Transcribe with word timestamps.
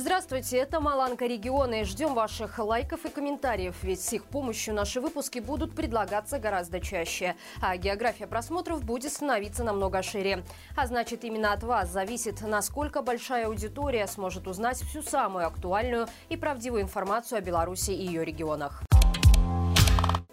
Здравствуйте, 0.00 0.58
это 0.58 0.78
Маланка 0.78 1.26
регионы. 1.26 1.84
Ждем 1.84 2.14
ваших 2.14 2.60
лайков 2.60 3.04
и 3.04 3.08
комментариев, 3.08 3.74
ведь 3.82 4.00
с 4.00 4.12
их 4.12 4.26
помощью 4.26 4.72
наши 4.72 5.00
выпуски 5.00 5.40
будут 5.40 5.74
предлагаться 5.74 6.38
гораздо 6.38 6.78
чаще. 6.78 7.34
А 7.60 7.76
география 7.76 8.28
просмотров 8.28 8.84
будет 8.84 9.12
становиться 9.12 9.64
намного 9.64 10.04
шире. 10.04 10.44
А 10.76 10.86
значит, 10.86 11.24
именно 11.24 11.52
от 11.52 11.64
вас 11.64 11.90
зависит, 11.90 12.42
насколько 12.42 13.02
большая 13.02 13.48
аудитория 13.48 14.06
сможет 14.06 14.46
узнать 14.46 14.80
всю 14.82 15.02
самую 15.02 15.48
актуальную 15.48 16.06
и 16.28 16.36
правдивую 16.36 16.82
информацию 16.82 17.38
о 17.38 17.40
Беларуси 17.40 17.90
и 17.90 18.06
ее 18.06 18.24
регионах. 18.24 18.87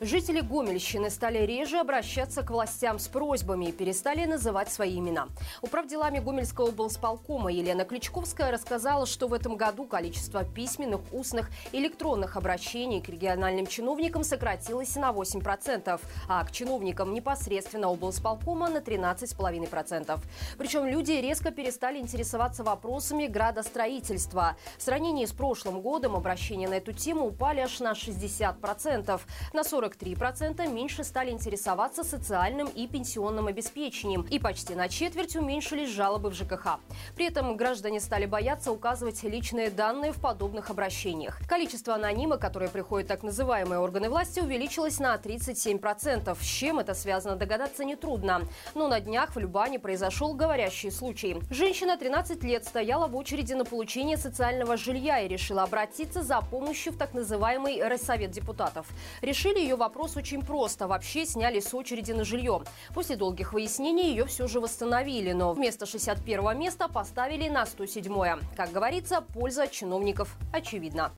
Жители 0.05 0.41
Гомельщины 0.41 1.09
стали 1.09 1.39
реже 1.47 1.79
обращаться 1.79 2.43
к 2.43 2.51
властям 2.51 2.99
с 2.99 3.07
просьбами 3.07 3.65
и 3.65 3.71
перестали 3.71 4.25
называть 4.25 4.71
свои 4.71 4.99
имена. 4.99 5.29
Управделами 5.63 6.19
Гомельского 6.19 6.67
облсполкома 6.67 7.51
Елена 7.51 7.85
Кличковская 7.85 8.51
рассказала, 8.51 9.07
что 9.07 9.27
в 9.27 9.33
этом 9.33 9.55
году 9.55 9.85
количество 9.85 10.43
письменных, 10.43 11.01
устных, 11.11 11.49
электронных 11.71 12.37
обращений 12.37 13.01
к 13.01 13.09
региональным 13.09 13.65
чиновникам 13.65 14.23
сократилось 14.23 14.95
на 14.95 15.09
8%, 15.09 15.99
а 16.29 16.45
к 16.45 16.51
чиновникам 16.51 17.11
непосредственно 17.11 17.89
облсполкома 17.89 18.69
на 18.69 18.81
13,5%. 18.81 20.19
Причем 20.59 20.85
люди 20.85 21.13
резко 21.13 21.49
перестали 21.49 21.97
интересоваться 21.97 22.63
вопросами 22.63 23.25
градостроительства. 23.25 24.55
В 24.77 24.83
сравнении 24.83 25.25
с 25.25 25.31
прошлым 25.31 25.81
годом 25.81 26.15
обращения 26.15 26.67
на 26.67 26.75
эту 26.75 26.93
тему 26.93 27.25
упали 27.25 27.61
аж 27.61 27.79
на 27.79 27.93
60%. 27.93 29.19
На 29.53 29.63
40 29.63 29.94
43% 29.99 30.67
меньше 30.67 31.03
стали 31.03 31.31
интересоваться 31.31 32.03
социальным 32.03 32.67
и 32.67 32.87
пенсионным 32.87 33.47
обеспечением. 33.47 34.25
И 34.29 34.39
почти 34.39 34.75
на 34.75 34.89
четверть 34.89 35.35
уменьшились 35.35 35.89
жалобы 35.89 36.29
в 36.29 36.33
ЖКХ. 36.33 36.79
При 37.15 37.25
этом 37.27 37.55
граждане 37.55 37.99
стали 37.99 38.25
бояться 38.25 38.71
указывать 38.71 39.23
личные 39.23 39.69
данные 39.69 40.11
в 40.11 40.19
подобных 40.19 40.69
обращениях. 40.69 41.39
Количество 41.47 41.95
анонима, 41.95 42.37
которые 42.37 42.69
приходят 42.69 43.07
так 43.07 43.23
называемые 43.23 43.79
органы 43.79 44.09
власти, 44.09 44.39
увеличилось 44.39 44.99
на 44.99 45.15
37%. 45.15 46.35
С 46.39 46.45
чем 46.45 46.79
это 46.79 46.93
связано, 46.93 47.35
догадаться 47.35 47.85
нетрудно. 47.85 48.41
Но 48.73 48.87
на 48.87 48.99
днях 48.99 49.35
в 49.35 49.39
Любане 49.39 49.79
произошел 49.79 50.33
говорящий 50.33 50.91
случай. 50.91 51.37
Женщина 51.49 51.97
13 51.97 52.43
лет 52.43 52.65
стояла 52.65 53.07
в 53.07 53.15
очереди 53.15 53.53
на 53.53 53.65
получение 53.65 54.17
социального 54.17 54.77
жилья 54.77 55.19
и 55.19 55.27
решила 55.27 55.63
обратиться 55.63 56.23
за 56.23 56.41
помощью 56.41 56.93
в 56.93 56.97
так 56.97 57.13
называемый 57.13 57.81
Райсовет 57.81 58.31
депутатов. 58.31 58.87
Решили 59.21 59.59
ее 59.59 59.74
вопрос 59.75 60.17
очень 60.17 60.41
просто. 60.41 60.87
Вообще 60.87 61.25
сняли 61.25 61.59
с 61.59 61.73
очереди 61.73 62.11
на 62.11 62.23
жилье. 62.23 62.61
После 62.93 63.15
долгих 63.15 63.53
выяснений 63.53 64.09
ее 64.09 64.25
все 64.25 64.47
же 64.47 64.59
восстановили, 64.59 65.31
но 65.31 65.53
вместо 65.53 65.85
61 65.85 66.57
места 66.57 66.87
поставили 66.87 67.49
на 67.49 67.65
107 67.65 68.03
-е. 68.11 68.39
Как 68.55 68.71
говорится, 68.71 69.21
польза 69.21 69.67
чиновников 69.67 70.35
очевидна. 70.51 71.11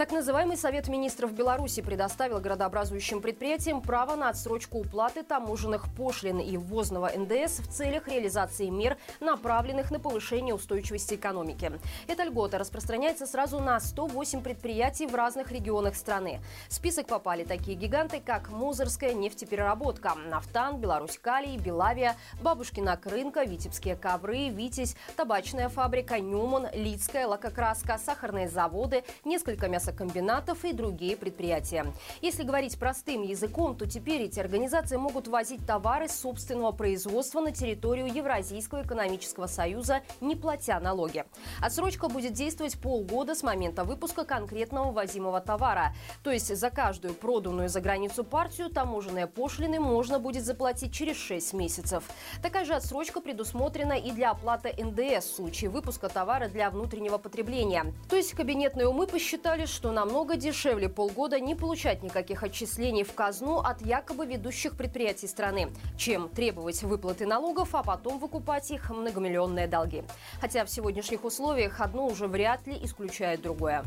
Так 0.00 0.12
называемый 0.12 0.56
Совет 0.56 0.88
министров 0.88 1.34
Беларуси 1.34 1.82
предоставил 1.82 2.40
городообразующим 2.40 3.20
предприятиям 3.20 3.82
право 3.82 4.16
на 4.16 4.30
отсрочку 4.30 4.78
уплаты 4.78 5.22
таможенных 5.22 5.94
пошлин 5.94 6.38
и 6.38 6.56
ввозного 6.56 7.10
НДС 7.14 7.58
в 7.58 7.68
целях 7.68 8.08
реализации 8.08 8.70
мер, 8.70 8.96
направленных 9.20 9.90
на 9.90 10.00
повышение 10.00 10.54
устойчивости 10.54 11.16
экономики. 11.16 11.70
Эта 12.08 12.24
льгота 12.24 12.56
распространяется 12.56 13.26
сразу 13.26 13.60
на 13.60 13.78
108 13.78 14.40
предприятий 14.40 15.06
в 15.06 15.14
разных 15.14 15.52
регионах 15.52 15.94
страны. 15.94 16.40
В 16.70 16.72
список 16.72 17.06
попали 17.06 17.44
такие 17.44 17.76
гиганты, 17.76 18.22
как 18.24 18.48
Музырская 18.48 19.12
нефтепереработка, 19.12 20.14
Нафтан, 20.14 20.80
Беларусь 20.80 21.18
Калий, 21.18 21.58
Белавия, 21.58 22.16
Бабушкина 22.40 22.96
Крынка, 22.96 23.44
Витебские 23.44 23.96
ковры, 23.96 24.48
Витязь, 24.48 24.96
табачная 25.14 25.68
фабрика, 25.68 26.18
Нюман, 26.20 26.68
Лицкая, 26.72 27.26
лакокраска, 27.26 27.98
сахарные 27.98 28.48
заводы, 28.48 29.04
несколько 29.26 29.68
мясо 29.68 29.89
мясокомбинатов 29.90 30.64
и 30.64 30.72
другие 30.72 31.16
предприятия. 31.16 31.86
Если 32.22 32.42
говорить 32.42 32.78
простым 32.78 33.22
языком, 33.22 33.76
то 33.76 33.86
теперь 33.86 34.22
эти 34.22 34.38
организации 34.40 34.96
могут 34.96 35.28
возить 35.28 35.66
товары 35.66 36.08
собственного 36.08 36.72
производства 36.72 37.40
на 37.40 37.52
территорию 37.52 38.06
Евразийского 38.06 38.82
экономического 38.82 39.46
союза, 39.46 40.02
не 40.20 40.36
платя 40.36 40.78
налоги. 40.80 41.24
Отсрочка 41.60 42.08
будет 42.08 42.32
действовать 42.32 42.78
полгода 42.78 43.34
с 43.34 43.42
момента 43.42 43.84
выпуска 43.84 44.24
конкретного 44.24 44.92
возимого 44.92 45.40
товара. 45.40 45.94
То 46.22 46.30
есть 46.30 46.54
за 46.54 46.70
каждую 46.70 47.14
проданную 47.14 47.68
за 47.68 47.80
границу 47.80 48.24
партию 48.24 48.70
таможенные 48.70 49.26
пошлины 49.26 49.80
можно 49.80 50.18
будет 50.18 50.44
заплатить 50.44 50.92
через 50.92 51.16
6 51.16 51.52
месяцев. 51.54 52.04
Такая 52.42 52.64
же 52.64 52.74
отсрочка 52.74 53.20
предусмотрена 53.20 53.94
и 53.94 54.12
для 54.12 54.30
оплаты 54.30 54.72
НДС 54.78 55.26
в 55.26 55.36
случае 55.36 55.70
выпуска 55.70 56.08
товара 56.08 56.48
для 56.48 56.70
внутреннего 56.70 57.18
потребления. 57.18 57.92
То 58.08 58.16
есть 58.16 58.34
кабинетные 58.34 58.86
умы 58.86 59.06
посчитали, 59.06 59.66
что 59.66 59.79
что 59.80 59.92
намного 59.92 60.36
дешевле 60.36 60.90
полгода 60.90 61.40
не 61.40 61.54
получать 61.54 62.02
никаких 62.02 62.42
отчислений 62.42 63.02
в 63.02 63.14
казну 63.14 63.60
от 63.60 63.80
якобы 63.80 64.26
ведущих 64.26 64.76
предприятий 64.76 65.26
страны, 65.26 65.70
чем 65.96 66.28
требовать 66.28 66.82
выплаты 66.82 67.24
налогов, 67.24 67.70
а 67.74 67.82
потом 67.82 68.18
выкупать 68.18 68.70
их 68.70 68.90
многомиллионные 68.90 69.68
долги. 69.68 70.04
Хотя 70.38 70.66
в 70.66 70.70
сегодняшних 70.70 71.24
условиях 71.24 71.80
одно 71.80 72.08
уже 72.08 72.26
вряд 72.26 72.66
ли 72.66 72.78
исключает 72.82 73.40
другое. 73.40 73.82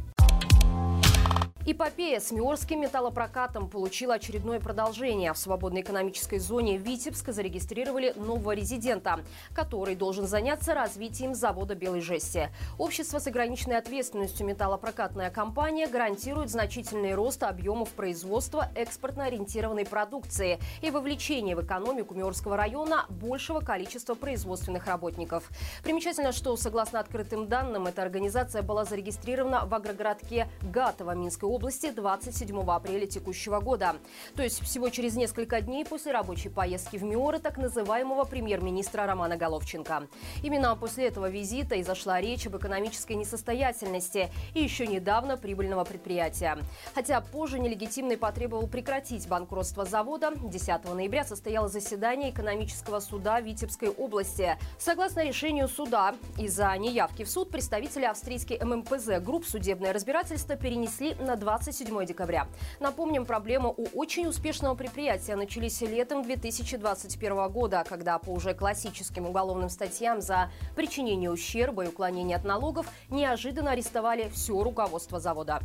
Эпопея 1.65 2.19
с 2.19 2.31
Миорским 2.31 2.81
металлопрокатом 2.81 3.69
получила 3.69 4.15
очередное 4.15 4.59
продолжение. 4.59 5.31
В 5.31 5.37
свободной 5.37 5.79
экономической 5.79 6.37
зоне 6.37 6.75
Витебска 6.75 7.31
зарегистрировали 7.31 8.11
нового 8.17 8.51
резидента, 8.51 9.21
который 9.55 9.95
должен 9.95 10.27
заняться 10.27 10.73
развитием 10.73 11.33
завода 11.33 11.73
белой 11.73 12.01
жести. 12.01 12.49
Общество 12.77 13.19
с 13.19 13.27
ограниченной 13.27 13.77
ответственностью 13.77 14.45
металлопрокатная 14.45 15.31
компания 15.31 15.87
гарантирует 15.87 16.49
значительный 16.49 17.15
рост 17.15 17.41
объемов 17.43 17.91
производства 17.91 18.67
экспортно-ориентированной 18.75 19.85
продукции 19.85 20.59
и 20.81 20.91
вовлечение 20.91 21.55
в 21.55 21.63
экономику 21.63 22.13
Миорского 22.13 22.57
района 22.57 23.05
большего 23.07 23.61
количества 23.61 24.15
производственных 24.15 24.87
работников. 24.87 25.49
Примечательно, 25.81 26.33
что, 26.33 26.57
согласно 26.57 26.99
открытым 26.99 27.47
данным, 27.47 27.87
эта 27.87 28.01
организация 28.01 28.63
была 28.63 28.83
зарегистрирована 28.83 29.65
в 29.65 29.73
агрогородке 29.73 30.49
Гатово 30.61 31.11
Минской 31.11 31.52
области 31.53 31.91
27 31.91 32.59
апреля 32.69 33.05
текущего 33.05 33.59
года. 33.59 33.95
То 34.35 34.43
есть 34.43 34.61
всего 34.61 34.89
через 34.89 35.15
несколько 35.15 35.61
дней 35.61 35.85
после 35.85 36.11
рабочей 36.11 36.49
поездки 36.49 36.97
в 36.97 37.03
Миоры 37.03 37.39
так 37.39 37.57
называемого 37.57 38.23
премьер-министра 38.23 39.05
Романа 39.05 39.37
Головченко. 39.37 40.07
Именно 40.43 40.75
после 40.75 41.07
этого 41.07 41.29
визита 41.29 41.75
и 41.75 41.83
зашла 41.83 42.19
речь 42.19 42.47
об 42.47 42.57
экономической 42.57 43.13
несостоятельности 43.13 44.29
и 44.53 44.63
еще 44.63 44.87
недавно 44.87 45.37
прибыльного 45.37 45.83
предприятия. 45.83 46.57
Хотя 46.95 47.21
позже 47.21 47.59
нелегитимный 47.59 48.17
потребовал 48.17 48.67
прекратить 48.67 49.27
банкротство 49.27 49.85
завода, 49.85 50.33
10 50.35 50.85
ноября 50.85 51.23
состоялось 51.23 51.71
заседание 51.73 52.31
экономического 52.31 52.99
суда 52.99 53.39
Витебской 53.39 53.89
области. 53.89 54.57
Согласно 54.79 55.23
решению 55.23 55.67
суда, 55.67 56.15
из-за 56.37 56.75
неявки 56.77 57.23
в 57.23 57.29
суд 57.29 57.49
представители 57.49 58.05
австрийской 58.05 58.59
ММПЗ 58.59 59.19
групп 59.21 59.45
судебное 59.45 59.93
разбирательство 59.93 60.55
перенесли 60.55 61.15
на 61.15 61.35
27 61.43 62.05
декабря. 62.05 62.47
Напомним, 62.79 63.25
проблемы 63.25 63.73
у 63.75 63.85
очень 63.93 64.27
успешного 64.27 64.75
предприятия 64.75 65.35
начались 65.35 65.81
летом 65.81 66.23
2021 66.23 67.49
года, 67.49 67.83
когда 67.87 68.17
по 68.17 68.29
уже 68.29 68.53
классическим 68.53 69.27
уголовным 69.27 69.69
статьям 69.69 70.21
за 70.21 70.49
причинение 70.75 71.29
ущерба 71.29 71.85
и 71.85 71.87
уклонение 71.87 72.37
от 72.37 72.45
налогов 72.45 72.87
неожиданно 73.09 73.71
арестовали 73.71 74.29
все 74.33 74.63
руководство 74.63 75.19
завода. 75.19 75.61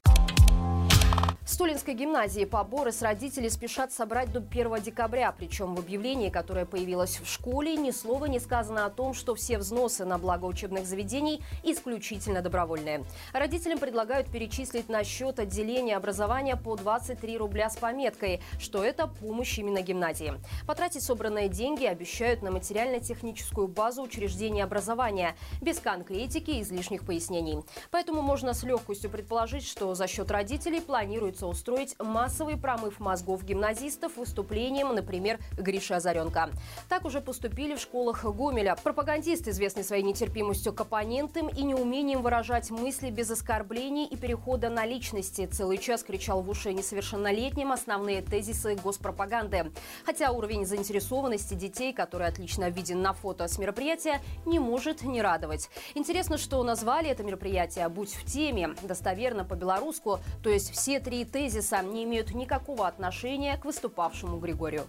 В 1.58 1.60
Столинской 1.60 1.94
гимназии 1.94 2.44
поборы 2.44 2.92
с 2.92 3.02
родителей 3.02 3.50
спешат 3.50 3.92
собрать 3.92 4.30
до 4.30 4.38
1 4.38 4.80
декабря. 4.80 5.34
Причем 5.36 5.74
в 5.74 5.80
объявлении, 5.80 6.30
которое 6.30 6.64
появилось 6.64 7.18
в 7.18 7.26
школе, 7.26 7.74
ни 7.74 7.90
слова 7.90 8.26
не 8.26 8.38
сказано 8.38 8.86
о 8.86 8.90
том, 8.90 9.12
что 9.12 9.34
все 9.34 9.58
взносы 9.58 10.04
на 10.04 10.18
благо 10.18 10.44
учебных 10.44 10.86
заведений 10.86 11.42
исключительно 11.64 12.42
добровольные. 12.42 13.04
Родителям 13.32 13.80
предлагают 13.80 14.30
перечислить 14.30 14.88
на 14.88 15.02
счет 15.02 15.40
отделения 15.40 15.96
образования 15.96 16.54
по 16.54 16.76
23 16.76 17.36
рубля 17.36 17.68
с 17.68 17.76
пометкой, 17.76 18.40
что 18.60 18.84
это 18.84 19.08
помощь 19.08 19.58
именно 19.58 19.82
гимназии. 19.82 20.34
Потратить 20.64 21.02
собранные 21.02 21.48
деньги 21.48 21.86
обещают 21.86 22.40
на 22.40 22.52
материально-техническую 22.52 23.66
базу 23.66 24.02
учреждения 24.02 24.62
образования, 24.62 25.34
без 25.60 25.80
конкретики 25.80 26.52
и 26.52 26.62
излишних 26.62 27.04
пояснений. 27.04 27.64
Поэтому 27.90 28.22
можно 28.22 28.54
с 28.54 28.62
легкостью 28.62 29.10
предположить, 29.10 29.66
что 29.66 29.92
за 29.96 30.06
счет 30.06 30.30
родителей 30.30 30.80
планируется 30.80 31.47
устроить 31.48 31.96
массовый 31.98 32.56
промыв 32.56 33.00
мозгов 33.00 33.44
гимназистов 33.44 34.16
выступлением, 34.16 34.94
например, 34.94 35.38
Гриши 35.56 35.94
Озаренко. 35.94 36.50
Так 36.88 37.04
уже 37.04 37.20
поступили 37.20 37.74
в 37.74 37.80
школах 37.80 38.24
Гомеля. 38.24 38.76
Пропагандист, 38.82 39.48
известный 39.48 39.84
своей 39.84 40.02
нетерпимостью 40.02 40.72
к 40.72 40.80
оппонентам 40.80 41.48
и 41.48 41.62
неумением 41.62 42.22
выражать 42.22 42.70
мысли 42.70 43.10
без 43.10 43.30
оскорблений 43.30 44.06
и 44.06 44.16
перехода 44.16 44.68
на 44.68 44.84
личности, 44.84 45.46
целый 45.46 45.78
час 45.78 46.02
кричал 46.02 46.42
в 46.42 46.50
уши 46.50 46.72
несовершеннолетним 46.72 47.72
основные 47.72 48.22
тезисы 48.22 48.76
госпропаганды. 48.76 49.72
Хотя 50.04 50.30
уровень 50.30 50.66
заинтересованности 50.66 51.54
детей, 51.54 51.92
который 51.92 52.26
отлично 52.26 52.68
виден 52.70 53.02
на 53.02 53.12
фото 53.12 53.48
с 53.48 53.58
мероприятия, 53.58 54.20
не 54.44 54.58
может 54.58 55.02
не 55.02 55.22
радовать. 55.22 55.70
Интересно, 55.94 56.38
что 56.38 56.62
назвали 56.62 57.10
это 57.10 57.22
мероприятие 57.22 57.88
«Будь 57.88 58.12
в 58.12 58.24
теме», 58.24 58.74
достоверно 58.82 59.44
по-белоруску, 59.44 60.20
то 60.42 60.50
есть 60.50 60.70
все 60.72 61.00
три 61.00 61.24
тезиса 61.38 61.80
не 61.82 62.02
имеют 62.02 62.34
никакого 62.34 62.88
отношения 62.88 63.56
к 63.56 63.64
выступавшему 63.64 64.40
Григорию. 64.40 64.86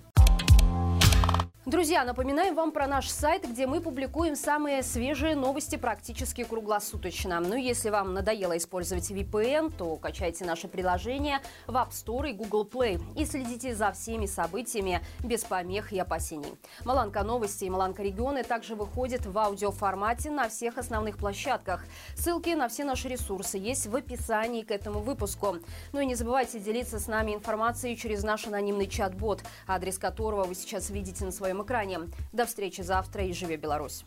Друзья, 1.69 2.03
напоминаем 2.03 2.55
вам 2.55 2.71
про 2.71 2.87
наш 2.87 3.09
сайт, 3.09 3.47
где 3.47 3.67
мы 3.67 3.79
публикуем 3.79 4.35
самые 4.35 4.81
свежие 4.81 5.35
новости 5.35 5.75
практически 5.75 6.43
круглосуточно. 6.43 7.39
Ну, 7.39 7.55
если 7.55 7.91
вам 7.91 8.15
надоело 8.15 8.57
использовать 8.57 9.11
VPN, 9.11 9.71
то 9.77 9.95
качайте 9.97 10.45
наше 10.45 10.67
приложение 10.67 11.41
в 11.67 11.75
App 11.75 11.91
Store 11.91 12.31
и 12.31 12.33
Google 12.33 12.65
Play 12.65 12.99
и 13.15 13.23
следите 13.23 13.75
за 13.75 13.91
всеми 13.91 14.25
событиями 14.25 15.01
без 15.23 15.43
помех 15.43 15.93
и 15.93 15.99
опасений. 15.99 16.57
Маланка 16.85 17.21
новости 17.21 17.65
и 17.65 17.69
Маланка 17.69 18.01
регионы 18.01 18.41
также 18.41 18.73
выходят 18.73 19.27
в 19.27 19.37
аудиоформате 19.37 20.31
на 20.31 20.49
всех 20.49 20.79
основных 20.79 21.19
площадках. 21.19 21.85
Ссылки 22.15 22.49
на 22.49 22.67
все 22.67 22.83
наши 22.83 23.09
ресурсы 23.09 23.59
есть 23.59 23.85
в 23.85 23.95
описании 23.95 24.63
к 24.63 24.71
этому 24.71 25.01
выпуску. 25.01 25.57
Ну 25.91 25.99
и 25.99 26.07
не 26.07 26.15
забывайте 26.15 26.59
делиться 26.59 26.99
с 26.99 27.05
нами 27.05 27.35
информацией 27.35 27.95
через 27.95 28.23
наш 28.23 28.47
анонимный 28.47 28.87
чат-бот, 28.87 29.43
адрес 29.67 29.99
которого 29.99 30.45
вы 30.45 30.55
сейчас 30.55 30.89
видите 30.89 31.25
на 31.25 31.31
своем 31.31 31.58
экране. 31.63 31.99
До 32.33 32.45
встречи 32.45 32.81
завтра 32.81 33.23
и 33.23 33.33
живи 33.33 33.57
Беларусь! 33.57 34.03